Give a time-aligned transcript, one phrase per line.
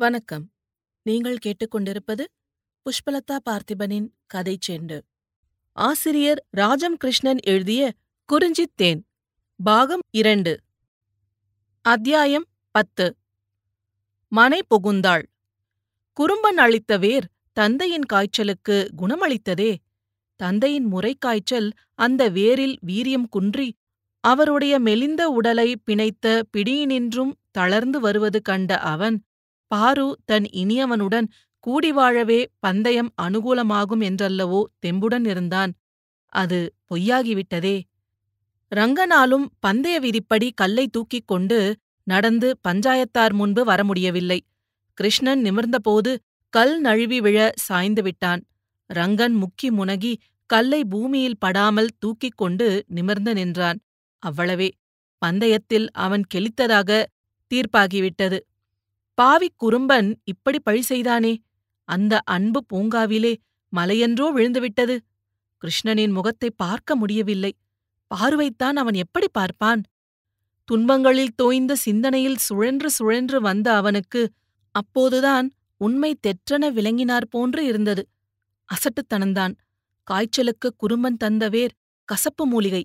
[0.00, 0.50] வணக்கம்.
[1.02, 2.24] நீங்கள் கேட்டுக்கொண்டிருப்பது
[2.82, 5.00] புஷ்பலதா பார்த்திபனின் கதை செண்டு.
[5.72, 7.92] ஆசிரியர் ராஜம் கிருஷ்ணன் எழுதிய
[8.24, 9.06] குறிஞ்சித் தேன்
[9.62, 10.58] பாகம் இரண்டு.
[11.80, 13.16] அத்தியாயம் பத்து.
[14.28, 15.22] மனை புகுந்தாள்.
[16.12, 19.76] குறும்பன் அளித்த வேர் தந்தையின் காய்ச்சலுக்கு குணமளித்ததே.
[20.36, 23.74] தந்தையின் முறைக்காய்ச்சல் அந்த வேரில் வீரியம் குன்றி
[24.20, 29.24] அவருடைய மெலிந்த உடலை பிணைத்த பிடியினின்றும் தளர்ந்து வருவது கண்ட அவன்
[29.70, 31.26] பாரு தன் இனியவனுடன்
[31.66, 35.72] கூடி வாழவே பந்தயம் அனுகூலமாகும் என்றல்லவோ தெம்புடன் இருந்தான்.
[36.32, 36.58] அது
[36.90, 37.76] பொய்யாகிவிட்டதே.
[38.72, 41.58] ரங்கனாலும் பந்தய விதிப்படி கல்லை தூக்கிக் கொண்டு
[42.06, 44.38] நடந்து பஞ்சாயத்தார் முன்பு வர முடியவில்லை
[44.98, 46.10] கிருஷ்ணன் நிமிர்ந்தபோது
[46.52, 48.40] கல் நழுவி விழ சாய்ந்து விட்டான்.
[48.90, 50.12] ரங்கன் முக்கி முனகி
[50.50, 53.78] கல்லை பூமியில் படாமல் தூக்கிக் கொண்டு நிமிர்ந்து நின்றான்.
[54.22, 54.68] அவ்வளவே.
[55.22, 56.90] பந்தயத்தில் அவன் கெளித்ததாக
[57.50, 58.38] தீர்ப்பாகிவிட்டது.
[59.20, 61.42] பாவிக் குறும்பன் இப்படி பழி செய்தானே?
[61.84, 63.32] அந்த அன்பு பூங்காவிலே
[63.76, 64.96] மலையென்றோ விழுந்துவிட்டது.
[65.62, 67.52] கிருஷ்ணனின் முகத்தை பார்க்க முடியவில்லை.
[68.06, 69.82] பார்வைத்தான் அவன் எப்படி பார்ப்பான்?
[70.68, 74.22] துன்பங்களில் தோய்ந்த சிந்தனையில் சுழன்று சுழன்று வந்த அவனுக்கு
[74.74, 75.46] அப்போதுதான்
[75.76, 78.02] உண்மை தெற்றென விளங்கினார் போன்று இருந்தது.
[78.68, 79.54] அசட்டுத்தனந்தான்
[80.02, 81.74] காய்ச்சலுக்கு குறும்பன் தந்த வேர்
[82.04, 82.84] கசப்பு மூலிகை.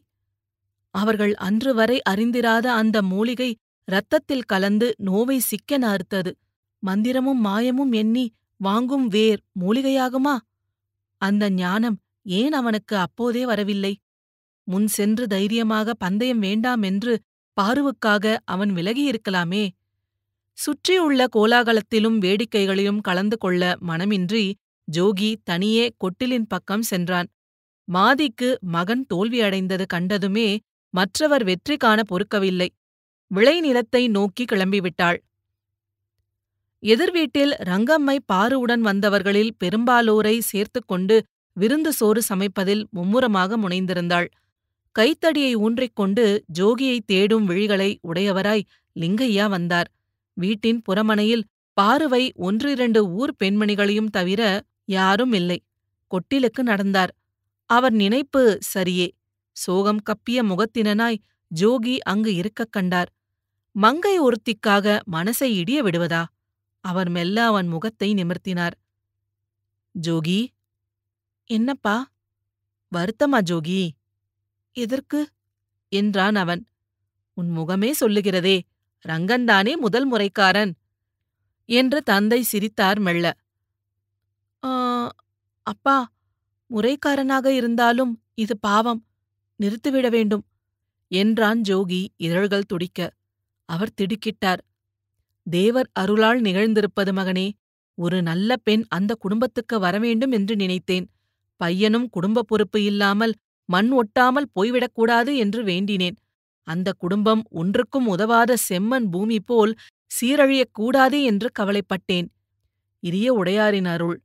[0.95, 3.49] அவர்கள் அன்று வரை அறிந்திராத அந்த மூலிகை
[3.87, 6.31] இரத்தத்தில் கலந்து நோவை சிக்கென அறுத்தது
[6.83, 8.25] மந்திரமும் மாயமும் எண்ணி
[8.59, 10.35] வாங்கும் வேர் மூலிகையாகுமா?
[11.21, 13.93] அந்த ஞானம் ஏன் அவனுக்கு அப்போதே வரவில்லை?
[14.67, 17.13] முன் சென்று தைரியமாக பந்தயம் வேண்டாம் என்று
[17.57, 19.65] பாருவுக்காக அவன் விலகியிருக்கலாமே?
[20.57, 24.45] சுற்றியுள்ள கோலாகலத்திலும் வேடிக்கைகளிலும் கலந்து கொள்ள மனமின்றி
[24.87, 27.29] ஜோகி தனியே கொட்டிலின் பக்கம் சென்றான்.
[27.87, 30.47] மாதிக்கு மகன் தோல்வியடைந்தது கண்டதுமே
[30.93, 32.69] மற்றவர் வெற்றி காண பொறுக்கவில்லை.
[33.31, 35.17] விளைநிலத்தை நோக்கி கிளம்பிவிட்டாள்.
[36.79, 41.21] எதிர்வீட்டில் ரங்கம்மை பாருவுடன் வந்தவர்களில் பெரும்பாலோரை சேர்த்துக்கொண்டு
[41.53, 44.27] விருந்து சோறு சமைப்பதில் மும்முரமாக முனைந்திருந்தாள்.
[44.91, 48.67] கைத்தடியை ஊன்றிக்கொண்டு ஜோகியை தேடும் விழிகளை உடையவராய்
[48.99, 49.89] லிங்கையா வந்தார்.
[50.33, 55.63] வீட்டின் புறமனையில் பாருவை ஒன்றிரண்டு ஊர் பெண்மணிகளையும் தவிர யாரும் இல்லை.
[56.11, 57.11] கொட்டிலுக்கு நடந்தார்.
[57.65, 59.07] அவர் நினைப்பு சரியே.
[59.51, 63.14] சோகம் கப்பிய முகத்தினனாய் ஜோகி அங்கு இருக்கக் கண்டார்.
[63.77, 66.25] மங்கை ஒருத்திக்காக மனசை இடிய விடுவதா?
[66.81, 68.71] அவர் மெல்ல அவன் முகத்தை நிமிர்த்தினார்.
[70.01, 70.47] ஜோகி.
[71.45, 72.11] என்னப்பா?
[72.95, 73.89] வருத்தமா ஜோகி.
[74.71, 75.29] எதற்கு?
[75.89, 76.67] என்றான் அவன்.
[77.33, 78.61] உன் முகமே சொல்லுகிறதே
[79.07, 80.73] ரங்கன்தானே முதல் முறைக்காரன்?
[81.65, 83.37] என்று தந்தை சிரித்தார் மெல்ல.
[84.65, 85.11] "ஆ,
[85.63, 86.11] அப்பா
[86.69, 89.05] முறைக்காரனாக இருந்தாலும் இது பாவம்
[89.59, 90.45] நிறுத்திவிட வேண்டும்
[91.07, 93.13] என்றான் ஜோகி இதழ்கள் துடிக்க.
[93.65, 94.61] அவர் திடுக்கிட்டார்.
[95.47, 97.47] தேவர் அருளால் நிகழ்ந்திருப்பது மகனே
[97.97, 101.05] ஒரு நல்ல பெண் அந்த குடும்பத்துக்கு வரவேண்டும் என்று நினைத்தேன்.
[101.61, 103.33] பையனும் குடும்ப பொறுப்பு இல்லாமல்
[103.65, 106.17] மண் ஒட்டாமல் போய்விடக்கூடாது என்று வேண்டினேன்.
[106.67, 109.73] அந்த குடும்பம் ஒன்றுக்கும் உதவாத செம்மன் பூமி போல்
[110.11, 112.27] சீரழியக்கூடாதே என்று கவலைப்பட்டேன்.
[112.99, 114.17] இரிய உடையாரின் அருள்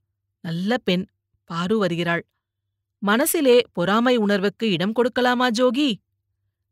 [0.44, 1.04] நல்ல பெண்
[1.44, 2.22] பாரு வருகிறாள்.
[3.02, 5.90] மனசிலே பொறாமை உணர்வுக்கு இடம் கொடுக்கலாமா ஜோகி?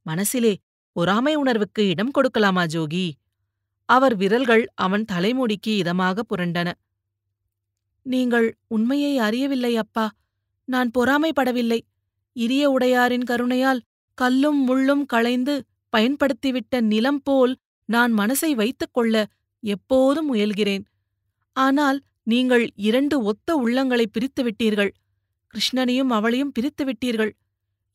[0.07, 0.55] மனசிலே
[0.99, 3.07] பொறாமை உணர்வுக்கு இடம் கொடுக்கலாமா ஜோகி?
[3.89, 6.69] அவர் விரல்கள் அவன் தலைமுடிக்கு இதமாக புரண்டன.
[8.07, 10.07] நீங்கள் உண்மையை அறியவில்லை அப்பா.
[10.69, 11.79] நான் பொறாமைப்படவில்லை.
[12.37, 13.81] இரிய உடையாரின் கருணையால்
[14.19, 15.55] கல்லும் முள்ளும் களைந்து
[15.97, 17.55] பயன்படுத்திவிட்ட நிலம் போல்
[17.89, 19.15] நான் மனசை வைத்துக் கொள்ள
[19.63, 20.85] எப்போதும் முயல்கிறேன்.
[21.57, 24.93] ஆனால் நீங்கள் இரண்டு ஒத்த உள்ளங்களை பிரித்து விட்டீர்கள்
[25.55, 27.33] கிருஷ்ணனையும் அவளையும் பிரித்து விட்டீர்கள்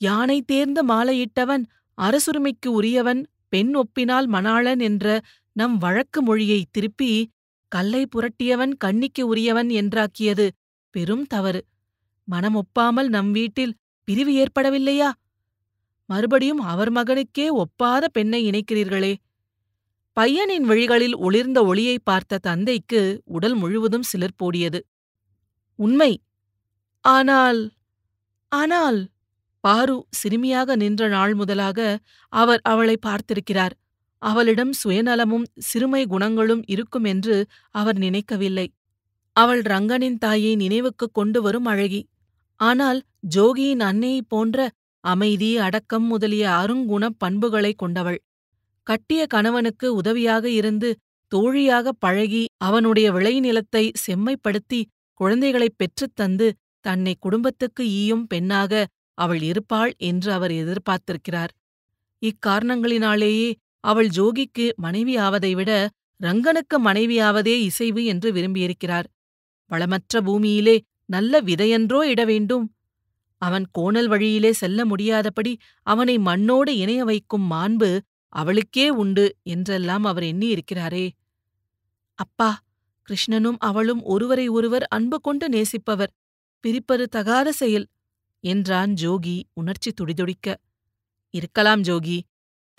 [0.01, 1.63] யானை தேர்ந்து மாலையிட்டவன்
[1.97, 5.21] அரசுரிமைக்கு உரியவன் பெண் ஒப்பினால் மணாளன் என்ற
[5.55, 7.11] நம் வழக்கு மொழியை திருப்பி
[7.67, 10.47] கல்லை புரட்டியவன் கண்ணிக்கு உரியவன் என்றாக்கியது
[10.91, 11.61] பெரும் தவறு.
[12.27, 13.73] மனம் ஒப்பாமல் நம் வீட்டில்
[14.07, 15.09] பிரிவு ஏற்படவில்லையா?
[16.05, 19.13] மறுபடியும் அவர் மகனுக்கே ஒப்பாத பெண்ணை இணைக்கிறீர்களே.
[20.17, 24.79] பையனின் விழிகளில் ஒளிர்ந்த ஒளியை பார்த்த தந்தைக்கு உடல் முழுவதும் சிலிர்ப்போடியது
[25.79, 26.11] உண்மை.
[27.05, 27.61] ஆனால்
[28.51, 28.99] ஆனால்
[29.63, 31.79] பாரு சிறுமியாக நின்ற நாள் முதலாக
[32.33, 33.75] அவர் அவளை பார்த்திருக்கிறார்.
[34.21, 37.35] அவளிடம் சுயநலமும் சிறுமை குணங்களும் இருக்கும் என்று
[37.71, 38.67] அவர் நினைக்கவில்லை.
[39.35, 42.01] அவள் ரங்கனின் தாயை நினைவுக்குக் கொண்டு வரும் அழகி.
[42.59, 42.99] ஆனால்
[43.35, 44.57] ஜோகியின் அன்னையைப் போன்ற
[45.03, 48.19] அமைதி அடக்கம் முதலிய அருங்குணப் பண்புகளைக் கொண்டவள்.
[48.87, 50.89] கட்டிய கணவனுக்கு உதவியாக இருந்து
[51.31, 54.81] தோழியாக பழகி அவனுடைய விளைநிலத்தை செம்மைப்படுத்தி
[55.13, 56.47] குழந்தைகளைப் பெற்றுத் தந்து
[56.85, 58.87] தன்னை குடும்பத்துக்கு ஈயும் பெண்ணாக
[59.17, 61.51] அவள் இருப்பாள் என்று அவர் எதிர்பார்த்திருக்கிறார்.
[62.21, 63.49] இக்காரணங்களினாலேயே
[63.79, 65.71] அவள் ஜோகிக்கு மனைவியாவதை விட
[66.19, 69.07] ரங்கனுக்கு மனைவியாவதே இசைவு என்று விரும்பியிருக்கிறார்.
[69.71, 70.75] வளமற்ற பூமியிலே
[71.05, 72.65] நல்ல விதையன்றோ இட வேண்டும்.
[73.37, 77.89] அவன் கோணல் வழியிலே செல்ல முடியாதபடி அவனை மண்ணோடு இணைய வைக்கும் மாண்பு
[78.33, 81.05] அவளுக்கே உண்டு என்றெல்லாம் அவர் எண்ணியிருக்கிறாரே.
[82.19, 82.49] அப்பா
[83.09, 86.11] கிருஷ்ணனும் அவளும் ஒருவரை ஒருவர் அன்பு கொண்டு நேசிப்பவர்.
[86.63, 87.85] பிரிப்பது தகாத செயல்.
[88.43, 90.47] என்றான் ஜோகி உணர்ச்சி துடிதுடிக்க.
[91.33, 92.17] இருக்கலாம் ஜோகி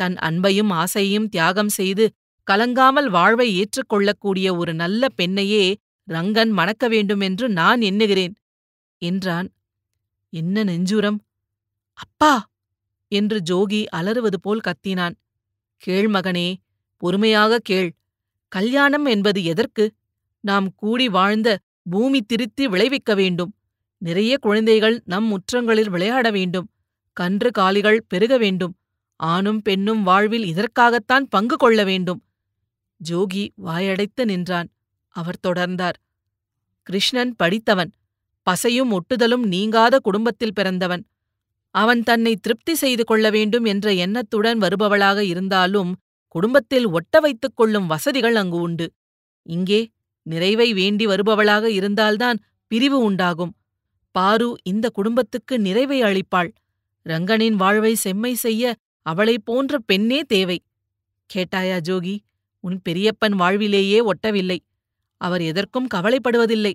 [0.00, 2.04] தன் அன்பையும் ஆசையையும் தியாகம் செய்து
[2.46, 5.64] கலங்காமல் வாழ்வை ஏற்றுக்கொள்ளக்கூடிய ஒரு நல்ல பெண்ணையே
[6.08, 8.34] ரங்கன் மணக்க வேண்டுமென்று நான் எண்ணுகிறேன்
[9.02, 9.48] என்றான்.
[10.32, 11.18] என்ன நெஞ்சுரம்
[11.98, 12.34] அப்பா!
[13.12, 15.14] என்று ஜோகி அலறுவது போல் கத்தினான்.
[15.82, 16.48] கேள் மகனே
[17.02, 17.90] பொறுமையாக கேள்.
[18.52, 19.84] கல்யாணம் என்பது எதற்கு?
[20.44, 21.48] நாம் கூடி வாழ்ந்த
[21.90, 23.52] பூமி திருத்தி விளைவிக்க வேண்டும்.
[23.98, 26.70] நிறைய குழந்தைகள் நம் முற்றங்களில் விளையாட வேண்டும்.
[27.12, 28.76] கன்று காலிகள் பெருக வேண்டும்.
[29.16, 32.22] ஆணும் பெண்ணும் வாழ்வில் இதற்காகத்தான் பங்கு கொள்ள வேண்டும்.
[33.10, 34.68] ஜோகி வாயடைத்து நின்றான்.
[35.08, 35.98] அவர் தொடர்ந்தார்.
[36.82, 37.92] கிருஷ்ணன் படித்தவன்.
[38.50, 41.06] பசையும் ஒட்டுதலும் நீங்காத குடும்பத்தில் பிறந்தவன்.
[41.70, 45.96] அவன் தன்னை திருப்தி செய்து கொள்ள வேண்டும் என்ற எண்ணத்துடன் வருபவளாக இருந்தாலும்
[46.28, 48.92] குடும்பத்தில் ஒட்ட வைத்துக் கொள்ளும் வசதிகள் அங்கு உண்டு.
[49.42, 49.90] இங்கே
[50.22, 53.54] நிறைவை வேண்டி வருபவளாக இருந்தால்தான் பிரிவு உண்டாகும்.
[54.16, 56.50] பாரு இந்த குடும்பத்துக்கு நிறைவை அளிப்பாள்.
[57.06, 58.74] ரங்கனின் வாழ்வை செம்மை செய்ய
[59.06, 60.58] அவளைப் போன்ற பெண்ணே தேவை.
[61.30, 62.14] கேட்டாயா ஜோகி
[62.64, 64.58] உன் பெரியப்பன் வாழ்விலேயே ஒட்டவில்லை.
[65.20, 66.74] அவர் எதற்கும் கவலைப்படுவதில்லை.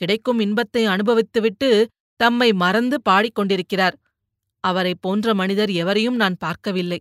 [0.00, 1.70] கிடைக்கும் இன்பத்தை அனுபவித்துவிட்டு
[2.20, 3.96] தம்மை மறந்து பாடிக்கொண்டிருக்கிறார்
[4.64, 7.00] அவரைப் போன்ற மனிதர் எவரையும் நான் பார்க்கவில்லை.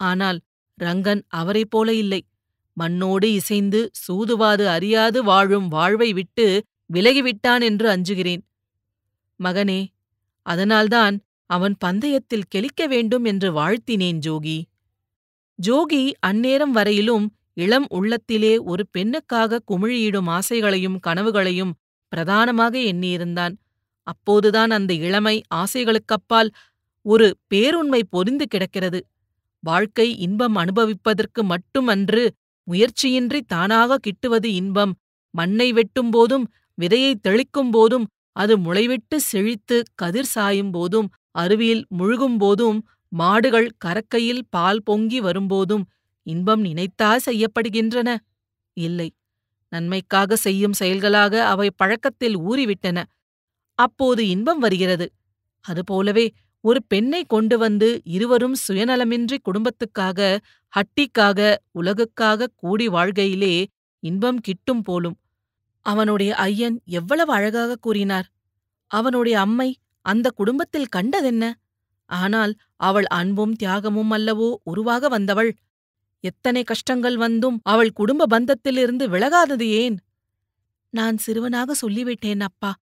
[0.00, 0.38] ஆனால்
[0.78, 2.20] ரங்கன் அவரைப் போல இல்லை.
[2.76, 6.46] மண்ணோடு இசைந்து சூதுவாது அறியாது வாழும் வாழ்வை விட்டு
[6.92, 8.42] விலகிவிட்டான் என்று அஞ்சுகிறேன்.
[9.42, 9.80] மகனே
[10.42, 11.16] அதனால்தான்
[11.50, 14.58] அவன் பந்தயத்தில் கெளிக்க வேண்டும் என்று வாழ்த்தினேன் ஜோகி.
[15.58, 21.72] ஜோகி அந்நேரம் வரையிலும் இளம் உள்ளத்திலே ஒரு பெண்ணுக்காக குமிழியிடும் ஆசைகளையும் கனவுகளையும்
[22.08, 23.54] பிரதானமாக எண்ணியிருந்தான்.
[24.06, 26.50] அப்போதுதான் அந்த இளமை ஆசைகளுக்கப்பால்
[27.06, 29.00] ஒரு பேருண்மை பொரிந்து கிடக்கிறது.
[29.60, 32.22] வாழ்க்கை இன்பம் அனுபவிப்பதற்கு மட்டுமன்று
[32.66, 34.92] முயற்சியின்றி தானாக கிட்டுவது இன்பம்.
[35.34, 36.46] மண்ணை வெட்டும் போதும்
[36.78, 38.06] விதையை தெளிக்கும் போதும்
[38.38, 41.08] அது முளைவிட்டு செழித்து கதிர் சாயும் போதும்
[41.38, 42.78] அருவியில் முழுகும் போதும்
[43.12, 45.84] மாடுகள் கரக்கையில் பால் பொங்கி வரும்போதும்
[46.26, 48.08] இன்பம் நினைத்தா செய்யப்படுகின்றன.
[48.76, 49.08] இல்லை
[49.72, 52.98] நன்மைக்காக செய்யும் செயல்களாக அவை பழக்கத்தில் ஊறிவிட்டன.
[53.78, 55.06] அப்போது இன்பம் வருகிறது.
[55.64, 56.26] அதுபோலவே
[56.64, 60.20] ஒரு பெண்ணை கொண்டு வந்து இருவரும் சுயநலமின்றி குடும்பத்துக்காக
[60.72, 61.40] ஹட்டிக்காக
[61.72, 63.54] உலகுக்காக கூடி வாழ்கையிலே
[64.02, 65.16] இன்பம் கிட்டும் போலும்
[65.86, 68.26] அவனுடைய ஐயன் எவ்வளவு அழகாக கூறினார்.
[68.86, 69.68] அவனுடைய அம்மை
[70.04, 71.52] அந்த குடும்பத்தில் கண்டதென்ன?
[72.10, 75.50] ஆனால் அவள் அன்பும் தியாகமும் அல்லவோ உருவாக வந்தவள்.
[76.20, 79.96] எத்தனை கஷ்டங்கள் வந்தும் அவள் குடும்ப பந்தத்திலிருந்து விலகாதது ஏன்?
[80.90, 82.72] நான் சிறுவனாக சொல்லிவிட்டேன் அப்பா.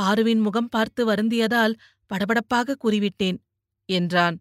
[0.00, 1.74] பாருவின் முகம் பார்த்து வருந்தியதால்
[2.10, 3.38] படபடப்பாக கூறிவிட்டேன்
[3.88, 4.36] என்றான்.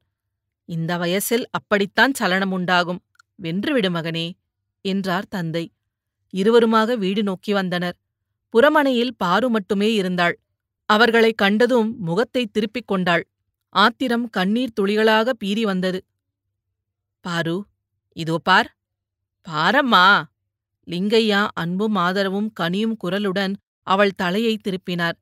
[0.65, 3.01] இந்த வயசில் அப்படித்தான் சலனம் உண்டாகும்.
[3.36, 4.27] வென்றுவிடு மகனே
[4.86, 5.65] என்றார் தந்தை.
[6.38, 7.98] இருவருமாக வீடு நோக்கி வந்தனர்.
[8.50, 10.39] புறமனையில் பாரு மட்டுமே இருந்தாள்.
[10.86, 13.28] அவர்களைக் கண்டதும் முகத்தை திருப்பிக் கொண்டாள்.
[13.69, 16.04] ஆத்திரம் கண்ணீர் துளிகளாக பீறி வந்தது.
[17.22, 17.66] பாரு
[18.13, 18.78] இதோ பார்.
[19.48, 20.24] பாரம்மா.
[20.88, 23.53] லிங்கையா அன்பும் ஆதரவும் கனியும் குரலுடன்
[23.88, 25.17] அவள் தலையை திருப்பினார்.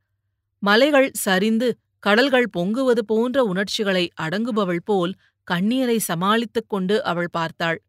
[0.59, 7.81] மலைகள் சரிந்து கடல்கள் பொங்குவது போன்ற உணர்ச்சிகளை அடங்குபவள் போல் கண்ணீரை சமாளித்துக் கொண்டு அவள் பார்த்தாள்.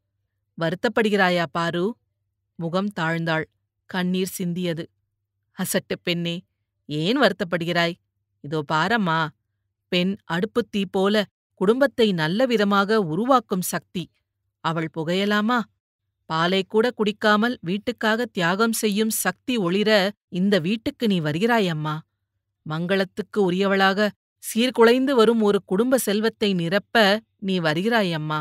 [0.59, 1.85] வருத்தப்படுகிறாயா பாரு?
[2.61, 3.45] முகம் தாழ்ந்தாள்.
[3.91, 4.85] கண்ணீர் சிந்தியது.
[5.59, 6.37] அசட்டு பெண்ணே
[6.89, 7.95] ஏன் வருத்தப்படுகிறாய்?
[8.45, 9.29] இதோ பாரம்மா.
[9.89, 11.25] பெண் அடுப்புத் தீ போல
[11.61, 14.05] குடும்பத்தை நல்ல விதமாக உருவாக்கும் சக்தி.
[14.65, 15.59] அவள் புகையலாமா?
[16.31, 19.91] பாலை கூட குடிக்காமல் வீட்டுக்காக தியாகம் செய்யும் சக்தி ஒளிர
[20.29, 21.95] இந்த வீட்டுக்கு நீ வருகிறாயம்மா.
[22.67, 24.09] மங்களத்துக்கு உரியவளாக
[24.45, 28.41] சீர்குலைந்து வரும் ஒரு குடும்ப செல்வத்தை நிரப்ப நீ வருகிறாயம்மா.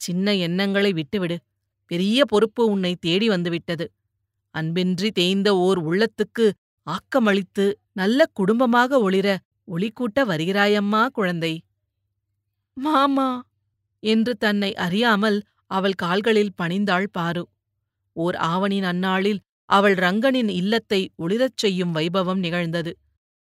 [0.00, 1.36] சின்ன எண்ணங்களை விட்டுவிடு.
[1.90, 3.86] பெரிய பொறுப்பு உன்னை தேடி வந்துவிட்டது.
[4.54, 6.46] அன்பின்றி தேய்ந்த ஓர் உள்ளத்துக்கு
[6.86, 9.28] ஆக்கமளித்து நல்ல குடும்பமாக ஒளிர
[9.68, 11.54] ஒளிக்கூட்ட வருகிறாயம்மா குழந்தை.
[12.76, 13.28] மாமா!
[14.02, 15.38] என்று தன்னை அறியாமல்
[15.70, 17.42] அவள் கால்களில் பணிந்தாள் பாரு.
[18.16, 22.92] ஓர் ஆவணின் அந்நாளில் அவள் ரங்கனின் இல்லத்தை ஒளிரச் செய்யும் வைபவம் நிகழ்ந்தது.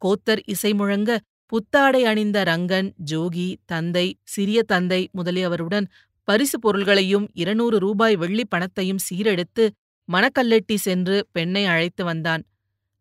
[0.02, 1.12] கோத்தர் இசை முழங்க
[1.52, 5.88] புத்தாடை அணிந்த ரங்கன் ஜோகி தந்தை சிறிய தந்தை முதலியவருடன்
[6.28, 9.66] பரிசு பொருள்களையும் இருநூறு ரூபாய் வெள்ளிப் பணத்தையும் சீரெடுத்து
[10.10, 12.44] மணக்கல்லெட்டி சென்று பெண்ணை அழைத்து வந்தான்.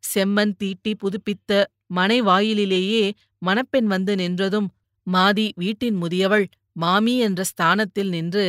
[0.02, 1.50] செம்மன் தீட்டி புதுப்பித்த
[1.86, 3.04] மனை வாயிலிலேயே
[3.38, 4.68] மணப்பெண் வந்து நின்றதும்
[5.06, 8.46] மாதி வீட்டின் முதியவள் மாமி என்ற ஸ்தானத்தில் நின்று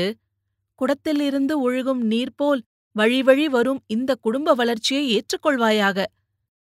[0.79, 2.61] குடத்திலிருந்து ஒழுகும் நீர் போல்
[2.95, 5.97] வழி வழி வரும் இந்த குடும்ப வளர்ச்சியை ஏற்றுக்கொள்வாயாக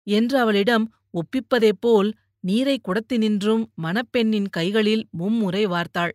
[0.08, 2.10] என்று அவளிடம் ஒப்பிப்பதே போல்
[2.44, 6.14] நீரை குடத்தினின்றும் மணப்பெண்ணின் கைகளில் மும்முறை வார்த்தாள்.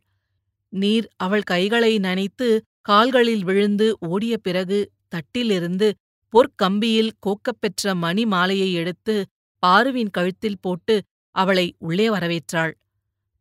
[0.73, 2.49] நீர் அவள் கைகளை நனைத்து
[2.81, 5.89] கால்களில் விழுந்து ஓடிய பிறகு தட்டிலிருந்து
[6.33, 9.15] பொற்கம்பியில் கோக்கப்பெற்ற மணி மாலையை எடுத்து
[9.63, 10.95] பாருவின் கழுத்தில் போட்டு
[11.35, 12.73] அவளை உள்ளே வரவேற்றாள்.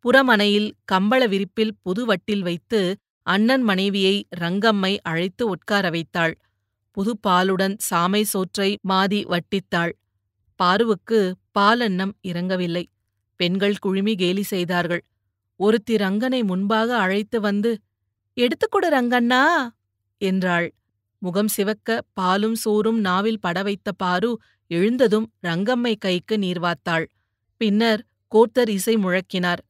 [0.05, 2.81] புறமனையில் கம்பள விரிப்பில் புது வட்டில் வைத்து
[3.27, 6.33] அண்ணன் மனைவியை ரங்கம்மை அழைத்து உட்கார வைத்தாள்.
[6.91, 9.93] புது பாலுடன் சாமை சோற்றை மாதி வட்டித்தாள்.
[10.59, 11.19] பாருவுக்கு
[11.59, 12.85] பாலன்னம் இறங்கவில்லை.
[13.39, 15.03] பெண்கள் குழுமி கேலி செய்தார்கள்.
[15.59, 17.71] ஒருத்தி ரங்கனை முன்பாக அழைத்து வந்து
[18.37, 19.43] எடுத்துக்கொடு ரங்கண்ணா!
[20.21, 20.67] என்றாள்.
[21.21, 24.31] முகம் சிவக்க பாலும் சோறும் நாவில் பட வைத்த பாரு
[24.71, 27.05] எழுந்ததும் ரங்கம்மை கைக்கு நீர் வார்த்தாள்.
[27.61, 29.61] பின்னர் கோத்தர் இசை முழக்கினார்.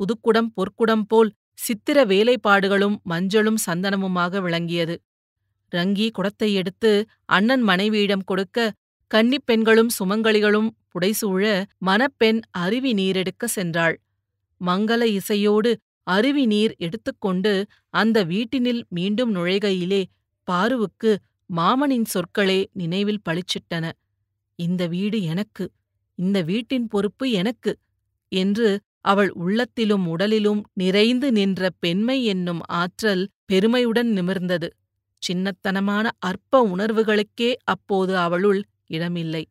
[0.00, 4.96] புதுக்குடம் பொற்குடம் போல் சித்திர வேலைப்பாடுகளும் மஞ்சளும் சந்தனமுமாக விளங்கியது.
[5.72, 6.92] ரங்கி குடத்தை எடுத்து
[7.28, 8.58] அண்ணன் மனைவியிடம் கொடுக்க
[9.10, 11.44] கன்னிப் பெண்களும் சுமங்கலிகளும் புடைசூழ
[11.80, 13.96] மணப்பெண் அருவி நீரெடுக்க சென்றாள்.
[14.60, 15.70] மங்கள இசையோடு
[16.06, 17.52] அருவி நீர் எடுத்துக்கொண்டு
[17.90, 20.02] அந்த வீட்டினில் மீண்டும் நுழைகையிலே
[20.48, 21.10] பாருவுக்கு
[21.50, 23.84] மாமனின் சொற்களே நினைவில் பளிச்சிட்டன.
[24.58, 25.64] இந்த வீடு எனக்கு
[26.18, 27.72] இந்த வீட்டின் பொறுப்பு எனக்கு
[28.32, 28.68] என்று
[29.00, 34.68] அவள் உள்ளத்திலும் உடலிலும் நிறைந்து நின்ற பெண்மை என்னும் ஆற்றல் பெருமையுடன் நிமிர்ந்தது.
[35.22, 39.44] சின்னத்தனமான அற்ப உணர்வுகளுக்கே அப்போது அவளுள் இடமில்லை.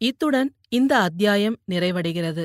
[0.00, 2.44] இத்துடன் இந்த அத்தியாயம் நிறைவடைகிறது.